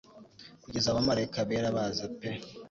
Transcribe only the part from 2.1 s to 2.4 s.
pe